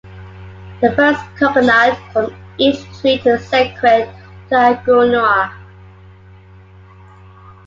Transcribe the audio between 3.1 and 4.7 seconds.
is sacred to